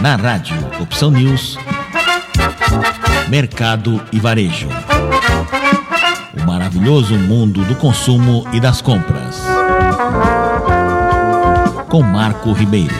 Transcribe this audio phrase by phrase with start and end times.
[0.00, 1.58] Na rádio Opção News,
[3.28, 4.66] Mercado e Varejo.
[6.34, 9.42] O maravilhoso mundo do consumo e das compras.
[11.90, 12.94] Com Marco Ribeiro.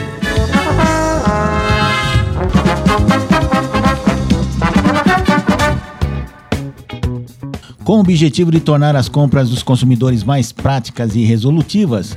[7.83, 12.15] Com o objetivo de tornar as compras dos consumidores mais práticas e resolutivas,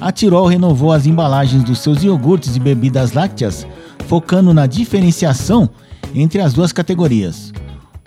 [0.00, 3.66] a Tirol renovou as embalagens dos seus iogurtes e bebidas lácteas,
[4.12, 5.70] focando na diferenciação
[6.14, 7.50] entre as duas categorias.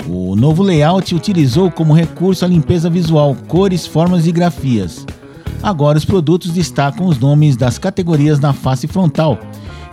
[0.07, 5.03] O novo layout utilizou como recurso a limpeza visual, cores, formas e grafias.
[5.63, 9.39] Agora os produtos destacam os nomes das categorias na face frontal,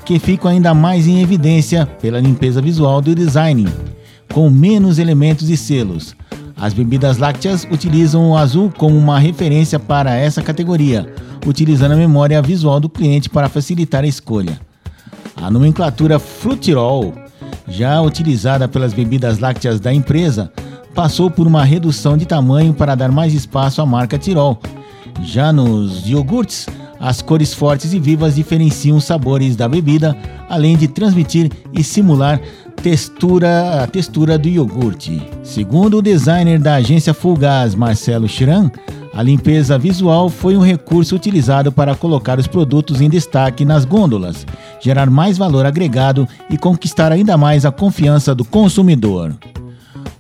[0.05, 3.67] que ficam ainda mais em evidência pela limpeza visual do design,
[4.35, 6.15] com menos elementos e selos.
[6.55, 11.11] As bebidas lácteas utilizam o azul como uma referência para essa categoria,
[11.47, 14.61] utilizando a memória visual do cliente para facilitar a escolha.
[15.43, 17.13] A nomenclatura Frutirol,
[17.67, 20.53] já utilizada pelas bebidas lácteas da empresa,
[20.95, 24.61] passou por uma redução de tamanho para dar mais espaço à marca Tirol.
[25.25, 26.69] Já nos iogurtes,
[27.01, 30.17] as cores fortes e vivas diferenciam os sabores da bebida,
[30.49, 32.41] além de transmitir e simular
[32.81, 35.21] textura, a textura do iogurte.
[35.43, 38.71] Segundo o designer da agência Fulgaz, Marcelo Chiran,
[39.15, 44.47] a limpeza visual foi um recurso utilizado para colocar os produtos em destaque nas gôndolas,
[44.83, 49.35] gerar mais valor agregado e conquistar ainda mais a confiança do consumidor.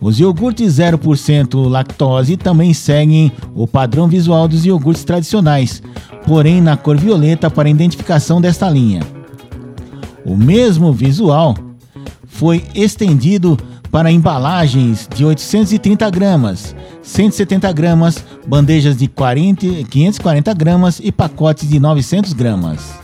[0.01, 5.83] Os iogurtes 0% lactose também seguem o padrão visual dos iogurtes tradicionais,
[6.27, 9.01] porém na cor violeta para identificação desta linha.
[10.25, 11.57] O mesmo visual
[12.27, 13.59] foi estendido
[13.91, 21.79] para embalagens de 830 gramas, 170 gramas, bandejas de 40, 540 gramas e pacotes de
[21.79, 23.02] 900 gramas.